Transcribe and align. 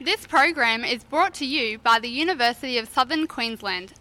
This 0.00 0.28
program 0.28 0.84
is 0.84 1.02
brought 1.02 1.34
to 1.34 1.44
you 1.44 1.80
by 1.80 1.98
the 1.98 2.08
University 2.08 2.78
of 2.78 2.88
Southern 2.88 3.26
Queensland. 3.26 3.94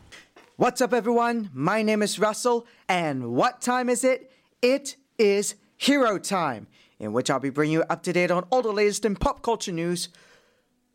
What's 0.56 0.80
up, 0.80 0.94
everyone? 0.94 1.50
My 1.56 1.82
name 1.82 2.04
is 2.04 2.20
Russell, 2.20 2.68
and 2.88 3.34
what 3.34 3.62
time 3.62 3.90
is 3.90 4.04
it? 4.04 4.32
It 4.62 4.96
is 5.18 5.56
Hero 5.76 6.20
Time, 6.20 6.68
in 7.00 7.14
which 7.14 7.32
I'll 7.32 7.40
be 7.40 7.50
bringing 7.50 7.74
you 7.74 7.84
up 7.90 8.04
to 8.04 8.14
date 8.14 8.30
on 8.30 8.44
all 8.52 8.62
the 8.62 8.72
latest 8.72 9.06
in 9.06 9.16
pop 9.16 9.42
culture 9.42 9.72
news 9.72 10.10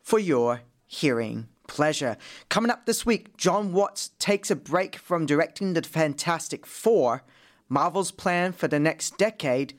for 0.01 0.19
your 0.19 0.61
hearing 0.87 1.49
pleasure. 1.67 2.15
Coming 2.47 2.71
up 2.71 2.85
this 2.85 3.05
week, 3.05 3.35
Jon 3.35 3.73
Watts 3.73 4.11
takes 4.19 4.49
a 4.49 4.55
break 4.55 4.95
from 4.95 5.25
directing 5.25 5.73
the 5.73 5.81
Fantastic 5.81 6.65
Four, 6.65 7.25
Marvel's 7.67 8.11
plan 8.11 8.53
for 8.53 8.69
the 8.69 8.79
next 8.79 9.17
decade, 9.17 9.77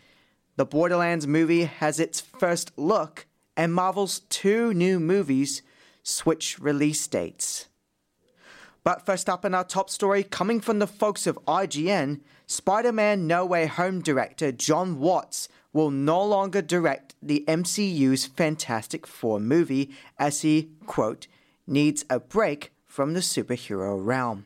the 0.57 0.67
Borderlands 0.67 1.27
movie 1.27 1.65
has 1.65 1.99
its 1.99 2.21
first 2.21 2.73
look, 2.77 3.25
and 3.57 3.73
Marvel's 3.75 4.21
two 4.29 4.75
new 4.75 4.98
movies 5.00 5.62
switch 6.03 6.59
release 6.59 7.07
dates. 7.07 7.68
But 8.82 9.07
first 9.07 9.31
up 9.31 9.45
in 9.45 9.54
our 9.54 9.64
top 9.64 9.89
story, 9.89 10.22
coming 10.22 10.61
from 10.61 10.79
the 10.79 10.86
folks 10.86 11.26
of 11.26 11.39
IGN, 11.46 12.21
Spider 12.46 12.93
Man 12.93 13.26
No 13.26 13.46
Way 13.46 13.67
Home 13.67 14.03
director 14.03 14.53
Jon 14.53 15.00
Watts 15.00 15.48
will 15.72 15.90
no 15.90 16.22
longer 16.22 16.61
direct 16.61 17.14
the 17.22 17.45
MCU's 17.48 18.26
Fantastic 18.26 19.07
Four 19.07 19.40
movie 19.40 19.90
as 20.18 20.43
he, 20.43 20.71
quote, 20.86 21.26
needs 21.67 22.04
a 22.11 22.21
break 22.21 22.73
from 22.86 23.14
the 23.14 23.21
superhero 23.21 23.98
realm. 24.04 24.45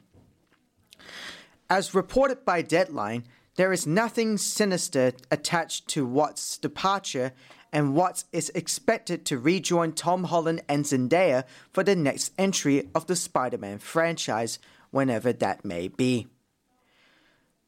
As 1.68 1.94
reported 1.94 2.44
by 2.44 2.62
Deadline, 2.62 3.24
there 3.56 3.72
is 3.72 3.86
nothing 3.86 4.38
sinister 4.38 5.12
attached 5.30 5.88
to 5.88 6.06
Watts' 6.06 6.56
departure, 6.56 7.32
and 7.72 7.94
Watts 7.94 8.24
is 8.32 8.50
expected 8.54 9.24
to 9.26 9.38
rejoin 9.38 9.92
Tom 9.92 10.24
Holland 10.24 10.62
and 10.68 10.84
Zendaya 10.84 11.44
for 11.70 11.82
the 11.82 11.96
next 11.96 12.32
entry 12.38 12.88
of 12.94 13.06
the 13.06 13.16
Spider 13.16 13.58
Man 13.58 13.78
franchise, 13.78 14.58
whenever 14.90 15.32
that 15.32 15.64
may 15.64 15.88
be. 15.88 16.28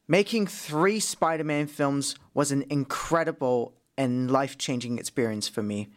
Making 0.07 0.47
three 0.47 0.99
Spider 0.99 1.43
Man 1.43 1.67
films 1.67 2.15
was 2.33 2.51
an 2.51 2.65
incredible 2.69 3.73
and 3.97 4.31
life 4.31 4.57
changing 4.57 4.97
experience 4.97 5.47
for 5.47 5.61
me. 5.61 5.89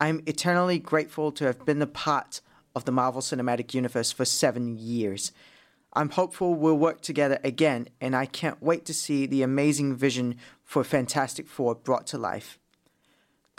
I'm 0.00 0.22
eternally 0.26 0.78
grateful 0.78 1.30
to 1.32 1.44
have 1.44 1.66
been 1.66 1.82
a 1.82 1.86
part 1.86 2.40
of 2.74 2.84
the 2.84 2.92
Marvel 2.92 3.20
Cinematic 3.20 3.74
Universe 3.74 4.12
for 4.12 4.24
seven 4.24 4.78
years. 4.78 5.32
I'm 5.92 6.10
hopeful 6.10 6.54
we'll 6.54 6.78
work 6.78 7.00
together 7.00 7.40
again, 7.42 7.88
and 8.00 8.14
I 8.14 8.26
can't 8.26 8.62
wait 8.62 8.84
to 8.84 8.94
see 8.94 9.26
the 9.26 9.42
amazing 9.42 9.96
vision 9.96 10.36
for 10.64 10.84
Fantastic 10.84 11.48
Four 11.48 11.74
brought 11.74 12.06
to 12.08 12.18
life. 12.18 12.59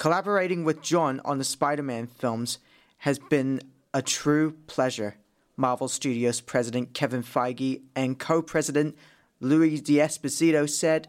Collaborating 0.01 0.63
with 0.63 0.81
Jon 0.81 1.21
on 1.23 1.37
the 1.37 1.43
Spider 1.43 1.83
Man 1.83 2.07
films 2.07 2.57
has 2.97 3.19
been 3.19 3.61
a 3.93 4.01
true 4.01 4.55
pleasure, 4.65 5.17
Marvel 5.55 5.87
Studios 5.87 6.41
President 6.41 6.95
Kevin 6.95 7.21
Feige 7.21 7.83
and 7.95 8.17
co 8.17 8.41
president 8.41 8.97
Louis 9.39 9.79
D'Esposito 9.79 10.67
said. 10.67 11.07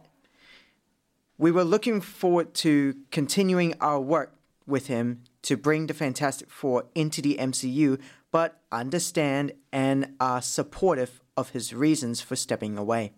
We 1.38 1.50
were 1.50 1.64
looking 1.64 2.02
forward 2.02 2.52
to 2.56 2.94
continuing 3.10 3.72
our 3.80 3.98
work 3.98 4.34
with 4.66 4.88
him 4.88 5.22
to 5.44 5.56
bring 5.56 5.86
the 5.86 5.94
Fantastic 5.94 6.50
Four 6.50 6.84
into 6.94 7.22
the 7.22 7.38
MCU, 7.40 7.98
but 8.30 8.60
understand 8.70 9.52
and 9.72 10.12
are 10.20 10.42
supportive 10.42 11.22
of 11.34 11.48
his 11.48 11.72
reasons 11.72 12.20
for 12.20 12.36
stepping 12.36 12.76
away. 12.76 13.14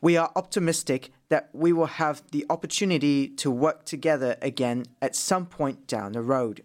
We 0.00 0.16
are 0.16 0.30
optimistic 0.36 1.10
that 1.28 1.50
we 1.52 1.72
will 1.72 1.86
have 1.86 2.22
the 2.30 2.46
opportunity 2.48 3.28
to 3.28 3.50
work 3.50 3.84
together 3.84 4.36
again 4.40 4.84
at 5.02 5.16
some 5.16 5.46
point 5.46 5.86
down 5.86 6.12
the 6.12 6.22
road. 6.22 6.62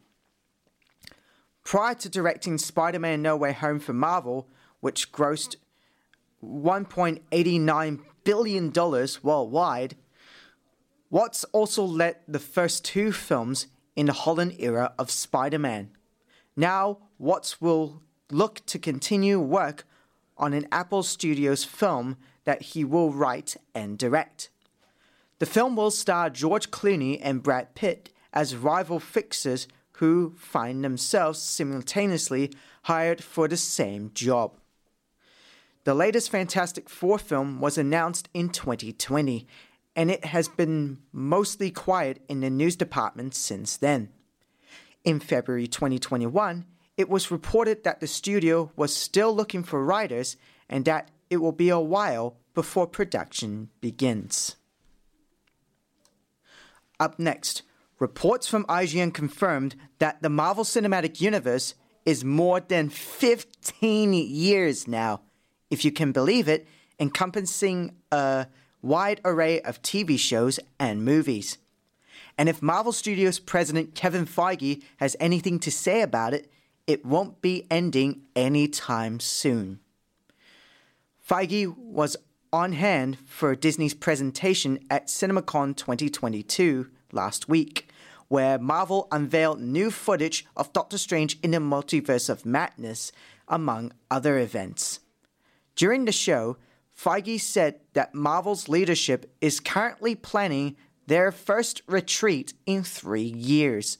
Prior 1.63 1.95
to 1.95 2.09
directing 2.09 2.57
Spider 2.57 2.99
Man 2.99 3.21
No 3.21 3.35
Way 3.35 3.53
Home 3.53 3.79
for 3.79 3.93
Marvel, 3.93 4.47
which 4.81 5.11
grossed 5.11 5.55
$1.89 6.43 7.99
billion 8.23 8.73
worldwide, 9.23 9.95
Watts 11.09 11.43
also 11.45 11.83
led 11.83 12.17
the 12.27 12.39
first 12.39 12.83
two 12.83 13.11
films 13.11 13.67
in 13.95 14.07
the 14.07 14.13
Holland 14.13 14.55
era 14.59 14.93
of 14.97 15.11
Spider 15.11 15.59
Man. 15.59 15.91
Now, 16.55 16.97
Watts 17.17 17.61
will 17.61 18.01
look 18.31 18.65
to 18.65 18.79
continue 18.79 19.39
work 19.39 19.85
on 20.37 20.53
an 20.53 20.67
Apple 20.71 21.03
Studios 21.03 21.63
film 21.63 22.17
that 22.45 22.61
he 22.61 22.83
will 22.83 23.11
write 23.11 23.55
and 23.73 23.97
direct. 23.97 24.49
The 25.39 25.45
film 25.45 25.75
will 25.75 25.91
star 25.91 26.29
George 26.29 26.71
Clooney 26.71 27.19
and 27.21 27.43
Brad 27.43 27.75
Pitt 27.75 28.09
as 28.31 28.55
rival 28.55 28.99
fixers 28.99 29.67
who 29.97 30.33
find 30.37 30.83
themselves 30.83 31.39
simultaneously 31.39 32.51
hired 32.83 33.23
for 33.23 33.47
the 33.47 33.57
same 33.57 34.11
job. 34.13 34.53
The 35.83 35.93
latest 35.93 36.29
Fantastic 36.29 36.89
Four 36.89 37.19
film 37.19 37.59
was 37.59 37.77
announced 37.77 38.29
in 38.33 38.49
2020 38.49 39.45
and 39.95 40.09
it 40.09 40.25
has 40.25 40.47
been 40.47 40.99
mostly 41.11 41.69
quiet 41.69 42.21
in 42.27 42.39
the 42.39 42.49
news 42.49 42.75
department 42.75 43.35
since 43.35 43.77
then. 43.77 44.09
In 45.03 45.19
February 45.19 45.67
2021, 45.67 46.65
it 46.97 47.09
was 47.09 47.31
reported 47.31 47.83
that 47.83 47.99
the 47.99 48.07
studio 48.07 48.71
was 48.75 48.95
still 48.95 49.35
looking 49.35 49.63
for 49.63 49.83
writers 49.83 50.37
and 50.69 50.85
that 50.85 51.09
it 51.29 51.37
will 51.37 51.51
be 51.51 51.69
a 51.69 51.79
while 51.79 52.37
before 52.53 52.87
production 52.87 53.69
begins. 53.81 54.55
Up 56.99 57.17
next, 57.17 57.63
reports 57.99 58.47
from 58.47 58.65
IGN 58.65 59.13
confirmed 59.13 59.75
that 59.99 60.21
the 60.21 60.29
Marvel 60.29 60.63
Cinematic 60.63 61.19
Universe 61.19 61.73
is 62.05 62.23
more 62.23 62.59
than 62.59 62.89
15 62.89 64.13
years 64.13 64.87
now, 64.87 65.21
if 65.71 65.83
you 65.83 65.91
can 65.91 66.11
believe 66.11 66.47
it, 66.47 66.67
encompassing 66.99 67.95
a 68.11 68.47
wide 68.81 69.21
array 69.25 69.61
of 69.61 69.81
TV 69.81 70.19
shows 70.19 70.59
and 70.79 71.03
movies. 71.03 71.57
And 72.37 72.49
if 72.49 72.61
Marvel 72.61 72.91
Studios 72.91 73.39
president 73.39 73.95
Kevin 73.95 74.25
Feige 74.25 74.83
has 74.97 75.15
anything 75.19 75.59
to 75.59 75.71
say 75.71 76.01
about 76.01 76.33
it, 76.33 76.51
it 76.87 77.05
won't 77.05 77.41
be 77.41 77.65
ending 77.71 78.21
anytime 78.35 79.19
soon. 79.19 79.79
Feige 81.27 81.75
was 81.77 82.17
on 82.51 82.73
hand 82.73 83.17
for 83.25 83.55
Disney's 83.55 83.93
presentation 83.93 84.79
at 84.89 85.07
CinemaCon 85.07 85.75
2022 85.75 86.89
last 87.11 87.47
week, 87.47 87.89
where 88.27 88.59
Marvel 88.59 89.07
unveiled 89.11 89.61
new 89.61 89.89
footage 89.89 90.45
of 90.55 90.73
Doctor 90.73 90.97
Strange 90.97 91.39
in 91.41 91.51
the 91.51 91.57
Multiverse 91.57 92.29
of 92.29 92.45
Madness, 92.45 93.11
among 93.47 93.93
other 94.11 94.37
events. 94.37 94.99
During 95.75 96.05
the 96.05 96.11
show, 96.11 96.57
Feige 96.95 97.39
said 97.39 97.79
that 97.93 98.13
Marvel's 98.13 98.69
leadership 98.69 99.33
is 99.41 99.59
currently 99.59 100.15
planning 100.15 100.75
their 101.07 101.31
first 101.31 101.81
retreat 101.87 102.53
in 102.65 102.83
three 102.83 103.23
years, 103.23 103.97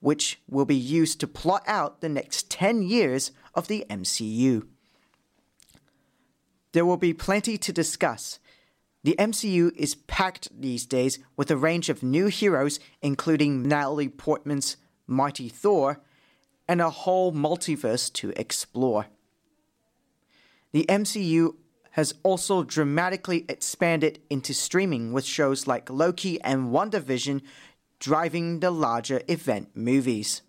which 0.00 0.40
will 0.48 0.64
be 0.64 0.76
used 0.76 1.20
to 1.20 1.26
plot 1.26 1.62
out 1.66 2.00
the 2.00 2.08
next 2.08 2.50
10 2.50 2.82
years 2.82 3.32
of 3.54 3.68
the 3.68 3.84
MCU. 3.90 4.66
There 6.72 6.86
will 6.86 6.96
be 6.96 7.14
plenty 7.14 7.58
to 7.58 7.72
discuss. 7.72 8.38
The 9.02 9.16
MCU 9.18 9.74
is 9.76 9.94
packed 9.94 10.48
these 10.60 10.84
days 10.86 11.18
with 11.36 11.50
a 11.50 11.56
range 11.56 11.88
of 11.88 12.02
new 12.02 12.26
heroes, 12.26 12.78
including 13.00 13.62
Natalie 13.62 14.08
Portman's 14.08 14.76
Mighty 15.06 15.48
Thor, 15.48 16.00
and 16.68 16.80
a 16.80 16.90
whole 16.90 17.32
multiverse 17.32 18.12
to 18.14 18.32
explore. 18.36 19.06
The 20.72 20.84
MCU 20.88 21.54
has 21.92 22.14
also 22.22 22.62
dramatically 22.62 23.46
expanded 23.48 24.20
into 24.28 24.52
streaming 24.52 25.12
with 25.12 25.24
shows 25.24 25.66
like 25.66 25.88
Loki 25.88 26.40
and 26.42 26.70
WandaVision 26.70 27.40
driving 27.98 28.60
the 28.60 28.70
larger 28.70 29.22
event 29.28 29.70
movies. 29.74 30.42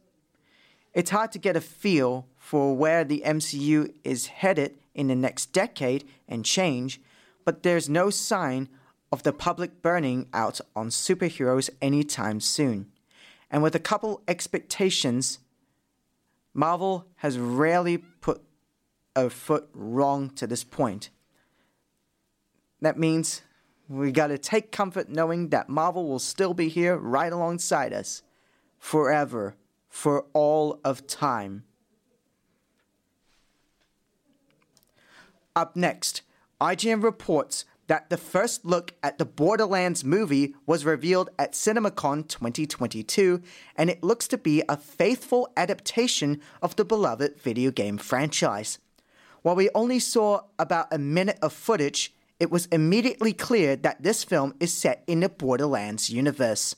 It's 0.94 1.12
hard 1.12 1.32
to 1.34 1.40
get 1.40 1.56
a 1.56 1.62
feel 1.62 2.28
for 2.38 2.76
where 2.76 3.04
the 3.04 3.24
MCU 3.26 3.94
is 4.04 4.28
headed 4.28 4.78
in 4.94 5.08
the 5.08 5.16
next 5.16 5.54
decade 5.54 6.08
and 6.28 6.44
change, 6.44 7.00
but 7.46 7.64
there's 7.64 7.88
no 7.88 8.10
sign 8.10 8.70
of 9.12 9.24
the 9.24 9.34
public 9.34 9.82
burning 9.82 10.28
out 10.34 10.60
on 10.76 10.90
superheroes 10.90 11.70
anytime 11.82 12.40
soon. 12.40 12.92
And 13.50 13.64
with 13.64 13.76
a 13.76 13.80
couple 13.80 14.22
expectations, 14.28 15.40
Marvel 16.54 17.08
has 17.18 17.38
rarely 17.38 17.98
put 17.98 18.42
a 19.16 19.30
foot 19.30 19.70
wrong 19.74 20.30
to 20.32 20.46
this 20.46 20.64
point. 20.64 21.10
That 22.82 22.98
means 22.98 23.42
we 23.90 24.12
got 24.12 24.28
to 24.28 24.38
take 24.38 24.72
comfort 24.72 25.10
knowing 25.10 25.50
that 25.50 25.68
Marvel 25.68 26.08
will 26.08 26.20
still 26.20 26.54
be 26.54 26.70
here 26.70 26.96
right 26.96 27.34
alongside 27.34 27.92
us 27.92 28.22
forever, 28.78 29.56
for 29.90 30.26
all 30.34 30.80
of 30.86 31.08
time. 31.08 31.64
Up 35.56 35.76
next, 35.76 36.22
IGN 36.62 37.04
reports 37.04 37.66
that 37.88 38.12
the 38.12 38.18
first 38.18 38.64
look 38.64 38.94
at 39.02 39.18
the 39.18 39.26
Borderlands 39.26 40.06
movie 40.06 40.54
was 40.68 40.86
revealed 40.86 41.32
at 41.40 41.54
CinemaCon 41.54 42.28
2022, 42.28 43.42
and 43.76 43.90
it 43.90 44.04
looks 44.04 44.28
to 44.28 44.38
be 44.38 44.62
a 44.70 44.78
faithful 44.78 45.52
adaptation 45.58 46.40
of 46.62 46.76
the 46.76 46.86
beloved 46.86 47.42
video 47.42 47.72
game 47.72 47.98
franchise. 47.98 48.78
While 49.42 49.56
we 49.56 49.72
only 49.74 49.98
saw 49.98 50.42
about 50.60 50.94
a 50.94 51.00
minute 51.00 51.40
of 51.42 51.52
footage, 51.52 52.14
it 52.40 52.50
was 52.50 52.68
immediately 52.68 53.34
clear 53.34 53.76
that 53.76 54.02
this 54.02 54.24
film 54.24 54.56
is 54.60 54.74
set 54.74 55.04
in 55.08 55.20
the 55.20 55.30
Borderlands 55.30 56.10
universe. 56.10 56.76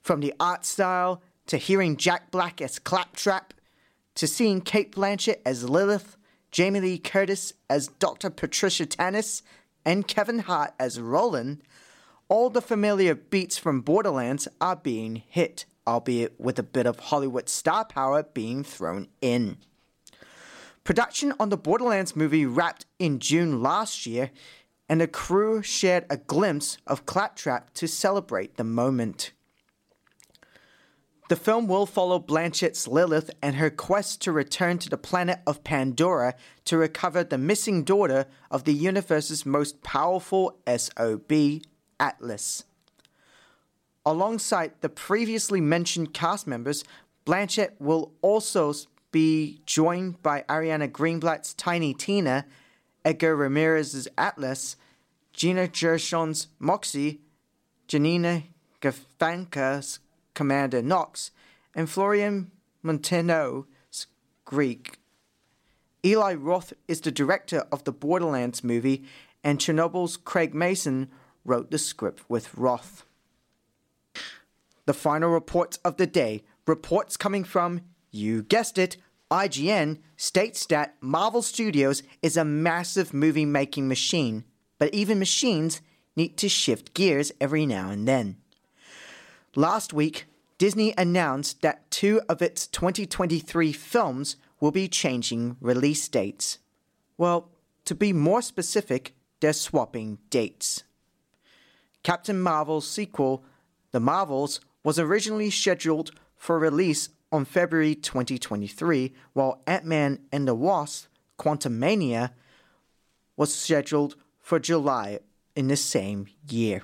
From 0.00 0.20
the 0.20 0.34
art 0.40 0.64
style, 0.64 1.22
to 1.46 1.58
hearing 1.58 1.96
Jack 1.96 2.30
Black 2.30 2.60
as 2.60 2.78
Claptrap, 2.78 3.54
to 4.14 4.26
seeing 4.26 4.60
Cate 4.60 4.92
Blanchett 4.92 5.40
as 5.44 5.68
Lilith, 5.68 6.16
Jamie 6.50 6.80
Lee 6.80 6.98
Curtis 6.98 7.52
as 7.68 7.88
Dr. 7.88 8.30
Patricia 8.30 8.86
Tannis, 8.86 9.42
and 9.84 10.08
Kevin 10.08 10.40
Hart 10.40 10.72
as 10.80 11.00
Roland, 11.00 11.62
all 12.28 12.50
the 12.50 12.62
familiar 12.62 13.14
beats 13.14 13.56
from 13.56 13.82
Borderlands 13.82 14.48
are 14.60 14.74
being 14.74 15.22
hit, 15.28 15.64
albeit 15.86 16.40
with 16.40 16.58
a 16.58 16.64
bit 16.64 16.86
of 16.86 16.98
Hollywood 16.98 17.48
star 17.48 17.84
power 17.84 18.22
being 18.24 18.64
thrown 18.64 19.08
in. 19.20 19.58
Production 20.82 21.32
on 21.38 21.50
the 21.50 21.56
Borderlands 21.56 22.16
movie 22.16 22.46
wrapped 22.46 22.86
in 22.98 23.18
June 23.20 23.62
last 23.62 24.06
year, 24.06 24.30
and 24.88 25.00
the 25.00 25.08
crew 25.08 25.62
shared 25.62 26.06
a 26.08 26.16
glimpse 26.16 26.78
of 26.86 27.06
Claptrap 27.06 27.74
to 27.74 27.88
celebrate 27.88 28.56
the 28.56 28.64
moment. 28.64 29.32
The 31.28 31.36
film 31.36 31.66
will 31.66 31.86
follow 31.86 32.20
Blanchett's 32.20 32.86
Lilith 32.86 33.30
and 33.42 33.56
her 33.56 33.70
quest 33.70 34.22
to 34.22 34.32
return 34.32 34.78
to 34.78 34.88
the 34.88 34.96
planet 34.96 35.40
of 35.44 35.64
Pandora 35.64 36.34
to 36.66 36.76
recover 36.76 37.24
the 37.24 37.38
missing 37.38 37.82
daughter 37.82 38.26
of 38.48 38.62
the 38.62 38.72
universe's 38.72 39.44
most 39.44 39.82
powerful 39.82 40.56
SOB, 40.68 41.62
Atlas. 41.98 42.64
Alongside 44.04 44.72
the 44.82 44.88
previously 44.88 45.60
mentioned 45.60 46.14
cast 46.14 46.46
members, 46.46 46.84
Blanchett 47.26 47.72
will 47.80 48.12
also 48.22 48.72
be 49.10 49.60
joined 49.66 50.22
by 50.22 50.44
Ariana 50.48 50.88
Greenblatt's 50.88 51.54
Tiny 51.54 51.92
Tina, 51.92 52.46
Edgar 53.06 53.36
Ramirez's 53.36 54.08
Atlas, 54.18 54.76
Gina 55.32 55.68
Gershon's 55.68 56.48
Moxie, 56.58 57.20
Janina 57.86 58.42
Gavankar's 58.82 60.00
Commander 60.34 60.82
Knox, 60.82 61.30
and 61.72 61.88
Florian 61.88 62.50
Munteanu's 62.84 64.08
Krieg. 64.44 64.98
Eli 66.04 66.34
Roth 66.34 66.72
is 66.88 67.00
the 67.00 67.12
director 67.12 67.64
of 67.70 67.84
the 67.84 67.92
Borderlands 67.92 68.64
movie, 68.64 69.04
and 69.44 69.60
Chernobyl's 69.60 70.16
Craig 70.16 70.52
Mazin 70.52 71.08
wrote 71.44 71.70
the 71.70 71.78
script 71.78 72.28
with 72.28 72.52
Roth. 72.56 73.04
The 74.86 74.94
final 74.94 75.30
reports 75.30 75.78
of 75.84 75.96
the 75.96 76.08
day, 76.08 76.42
reports 76.66 77.16
coming 77.16 77.44
from, 77.44 77.82
you 78.10 78.42
guessed 78.42 78.78
it, 78.78 78.96
IGN, 79.30 79.98
states 80.16 80.66
that 80.66 80.96
Marvel 81.00 81.42
Studios 81.42 82.02
is 82.22 82.36
a 82.36 82.44
massive 82.44 83.12
movie 83.12 83.44
making 83.44 83.88
machine, 83.88 84.44
but 84.78 84.92
even 84.94 85.18
machines 85.18 85.80
need 86.14 86.36
to 86.38 86.48
shift 86.48 86.94
gears 86.94 87.32
every 87.40 87.66
now 87.66 87.90
and 87.90 88.06
then. 88.06 88.36
Last 89.54 89.92
week, 89.92 90.26
Disney 90.58 90.94
announced 90.96 91.60
that 91.62 91.90
two 91.90 92.20
of 92.28 92.40
its 92.40 92.66
2023 92.66 93.72
films 93.72 94.36
will 94.60 94.70
be 94.70 94.88
changing 94.88 95.56
release 95.60 96.08
dates. 96.08 96.58
Well, 97.18 97.50
to 97.84 97.94
be 97.94 98.12
more 98.12 98.42
specific, 98.42 99.14
they're 99.40 99.52
swapping 99.52 100.18
dates. 100.30 100.84
Captain 102.02 102.40
Marvel's 102.40 102.88
sequel, 102.88 103.44
The 103.90 104.00
Marvels, 104.00 104.60
was 104.82 104.98
originally 104.98 105.50
scheduled 105.50 106.12
for 106.36 106.58
release 106.58 107.08
on 107.32 107.44
February 107.44 107.94
2023, 107.94 109.12
while 109.32 109.62
Ant 109.66 109.84
Man 109.84 110.20
and 110.30 110.46
the 110.46 110.54
Wasp, 110.54 111.06
Quantumania, 111.38 112.30
was 113.36 113.54
scheduled 113.54 114.16
for 114.40 114.58
July 114.58 115.18
in 115.54 115.68
the 115.68 115.76
same 115.76 116.28
year. 116.48 116.82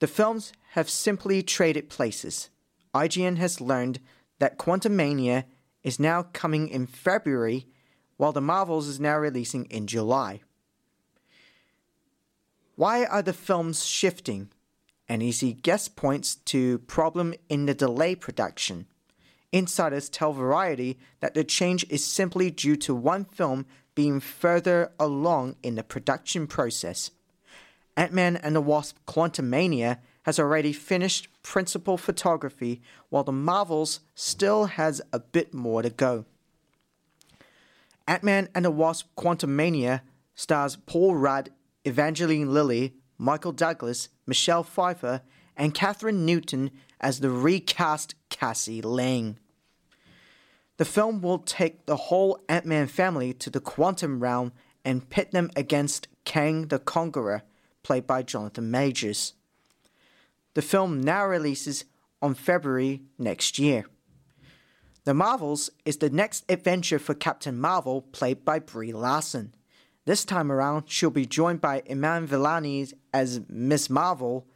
The 0.00 0.06
films 0.06 0.52
have 0.72 0.90
simply 0.90 1.42
traded 1.42 1.88
places. 1.88 2.50
IGN 2.94 3.38
has 3.38 3.60
learned 3.60 4.00
that 4.38 4.58
Quantumania 4.58 5.44
is 5.82 6.00
now 6.00 6.22
coming 6.22 6.68
in 6.68 6.86
February, 6.86 7.66
while 8.16 8.32
The 8.32 8.40
Marvels 8.40 8.88
is 8.88 9.00
now 9.00 9.16
releasing 9.16 9.66
in 9.66 9.86
July. 9.86 10.40
Why 12.74 13.04
are 13.04 13.22
the 13.22 13.32
films 13.32 13.86
shifting? 13.86 14.50
An 15.08 15.22
easy 15.22 15.52
guess 15.52 15.88
points 15.88 16.34
to 16.34 16.80
problem 16.80 17.32
in 17.48 17.66
the 17.66 17.74
delay 17.74 18.14
production. 18.14 18.86
Insiders 19.52 20.08
tell 20.08 20.32
Variety 20.32 20.98
that 21.20 21.34
the 21.34 21.44
change 21.44 21.86
is 21.88 22.04
simply 22.04 22.50
due 22.50 22.76
to 22.76 22.94
one 22.94 23.24
film 23.24 23.66
being 23.94 24.20
further 24.20 24.92
along 24.98 25.56
in 25.62 25.74
the 25.76 25.82
production 25.82 26.46
process. 26.46 27.10
Ant 27.96 28.12
Man 28.12 28.36
and 28.36 28.54
the 28.54 28.60
Wasp 28.60 28.98
Quantumania 29.06 29.98
has 30.24 30.38
already 30.38 30.72
finished 30.72 31.28
principal 31.42 31.96
photography, 31.96 32.82
while 33.08 33.24
The 33.24 33.32
Marvels 33.32 34.00
still 34.14 34.66
has 34.66 35.00
a 35.12 35.20
bit 35.20 35.54
more 35.54 35.82
to 35.82 35.90
go. 35.90 36.26
Ant 38.06 38.22
Man 38.22 38.48
and 38.54 38.64
the 38.64 38.70
Wasp 38.70 39.06
Quantumania 39.16 40.02
stars 40.34 40.76
Paul 40.86 41.14
Rudd, 41.14 41.50
Evangeline 41.84 42.52
Lilly, 42.52 42.94
Michael 43.16 43.52
Douglas, 43.52 44.08
Michelle 44.26 44.62
Pfeiffer, 44.62 45.22
and 45.56 45.74
Kathryn 45.74 46.24
Newton 46.24 46.70
as 47.00 47.20
the 47.20 47.30
recast 47.30 48.14
Cassie 48.30 48.82
Lang. 48.82 49.38
The 50.76 50.84
film 50.84 51.22
will 51.22 51.38
take 51.38 51.86
the 51.86 51.96
whole 51.96 52.38
Ant 52.48 52.66
Man 52.66 52.86
family 52.86 53.32
to 53.34 53.50
the 53.50 53.60
quantum 53.60 54.20
realm 54.20 54.52
and 54.84 55.08
pit 55.08 55.32
them 55.32 55.50
against 55.56 56.08
Kang 56.24 56.68
the 56.68 56.78
Conqueror, 56.78 57.42
played 57.82 58.06
by 58.06 58.22
Jonathan 58.22 58.70
Majors. 58.70 59.34
The 60.54 60.62
film 60.62 61.00
now 61.00 61.26
releases 61.26 61.84
on 62.22 62.34
February 62.34 63.02
next 63.18 63.58
year. 63.58 63.86
The 65.04 65.14
Marvels 65.14 65.70
is 65.84 65.98
the 65.98 66.10
next 66.10 66.44
adventure 66.48 66.98
for 66.98 67.14
Captain 67.14 67.58
Marvel, 67.58 68.02
played 68.02 68.44
by 68.44 68.58
Brie 68.58 68.92
Larson. 68.92 69.54
This 70.04 70.24
time 70.24 70.50
around, 70.50 70.84
she'll 70.88 71.10
be 71.10 71.26
joined 71.26 71.60
by 71.60 71.82
Iman 71.90 72.26
Vellani 72.26 72.92
as 73.12 73.40
Miss 73.48 73.88
Marvel 73.88 74.46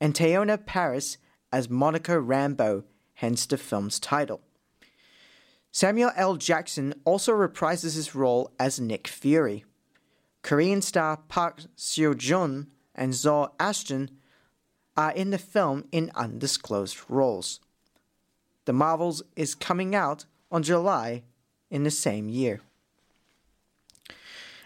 and 0.00 0.14
Teyonah 0.14 0.64
Parris 0.64 1.18
as 1.52 1.70
Monica 1.70 2.12
Rambeau, 2.12 2.84
hence 3.14 3.46
the 3.46 3.56
film's 3.56 3.98
title. 3.98 4.40
Samuel 5.70 6.12
L. 6.16 6.36
Jackson 6.36 6.94
also 7.04 7.32
reprises 7.32 7.94
his 7.94 8.14
role 8.14 8.52
as 8.58 8.80
Nick 8.80 9.06
Fury. 9.06 9.64
Korean 10.42 10.80
star 10.82 11.16
Park 11.28 11.62
Seo 11.76 12.16
Joon 12.16 12.68
and 12.94 13.14
Zoe 13.14 13.48
Ashton 13.60 14.10
are 14.96 15.12
in 15.12 15.30
the 15.30 15.38
film 15.38 15.84
in 15.92 16.10
undisclosed 16.14 16.98
roles. 17.08 17.60
The 18.64 18.72
Marvels 18.72 19.22
is 19.36 19.54
coming 19.54 19.94
out 19.94 20.24
on 20.50 20.62
July 20.62 21.22
in 21.70 21.84
the 21.84 21.90
same 21.90 22.28
year. 22.28 22.60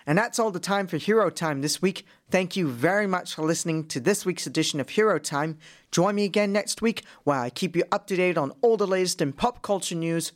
And 0.06 0.18
that's 0.18 0.38
all 0.38 0.50
the 0.50 0.60
time 0.60 0.86
for 0.86 0.96
Hero 0.96 1.30
Time 1.30 1.60
this 1.60 1.80
week. 1.80 2.06
Thank 2.30 2.56
you 2.56 2.68
very 2.68 3.06
much 3.06 3.34
for 3.34 3.42
listening 3.42 3.86
to 3.88 4.00
this 4.00 4.26
week's 4.26 4.46
edition 4.46 4.80
of 4.80 4.90
Hero 4.90 5.18
Time. 5.18 5.58
Join 5.90 6.14
me 6.14 6.24
again 6.24 6.52
next 6.52 6.82
week 6.82 7.04
where 7.24 7.38
I 7.38 7.50
keep 7.50 7.76
you 7.76 7.84
up 7.92 8.06
to 8.08 8.16
date 8.16 8.38
on 8.38 8.52
all 8.62 8.76
the 8.76 8.86
latest 8.86 9.20
in 9.20 9.32
pop 9.32 9.62
culture 9.62 9.94
news 9.94 10.32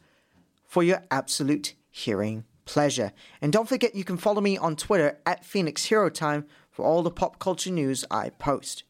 for 0.65 0.83
your 0.83 1.03
absolute 1.11 1.75
hearing 1.91 2.45
pleasure. 2.65 3.13
And 3.41 3.53
don't 3.53 3.69
forget 3.69 3.95
you 3.95 4.05
can 4.05 4.17
follow 4.17 4.41
me 4.41 4.59
on 4.59 4.77
Twitter 4.77 5.19
at 5.25 5.45
Phoenix 5.45 5.87
Hero 5.87 6.11
Time 6.11 6.47
for 6.71 6.85
all 6.85 7.03
the 7.03 7.11
pop 7.11 7.39
culture 7.39 7.71
news 7.71 8.05
I 8.11 8.31
post. 8.31 8.85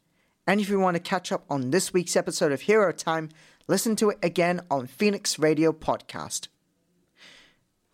And 0.46 0.60
if 0.60 0.68
you 0.68 0.80
want 0.80 0.96
to 0.96 1.00
catch 1.00 1.32
up 1.32 1.44
on 1.50 1.70
this 1.70 1.92
week's 1.92 2.16
episode 2.16 2.52
of 2.52 2.62
Hero 2.62 2.92
Time, 2.92 3.30
listen 3.68 3.96
to 3.96 4.10
it 4.10 4.18
again 4.22 4.60
on 4.70 4.86
Phoenix 4.86 5.38
Radio 5.38 5.72
Podcast. 5.72 6.48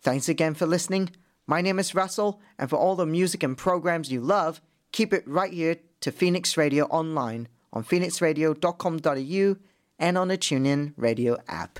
Thanks 0.01 0.27
again 0.27 0.53
for 0.53 0.65
listening. 0.65 1.11
My 1.45 1.61
name 1.61 1.79
is 1.79 1.93
Russell, 1.93 2.41
and 2.57 2.69
for 2.69 2.77
all 2.77 2.95
the 2.95 3.05
music 3.05 3.43
and 3.43 3.57
programs 3.57 4.11
you 4.11 4.21
love, 4.21 4.61
keep 4.91 5.13
it 5.13 5.27
right 5.27 5.51
here 5.51 5.77
to 6.01 6.11
Phoenix 6.11 6.55
Radio 6.55 6.85
Online 6.85 7.47
on 7.73 7.83
phoenixradio.com.au 7.83 9.55
and 9.99 10.17
on 10.17 10.27
the 10.27 10.37
TuneIn 10.37 10.93
Radio 10.95 11.37
app. 11.47 11.79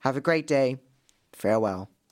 Have 0.00 0.16
a 0.16 0.20
great 0.20 0.46
day. 0.46 0.78
Farewell. 1.32 1.90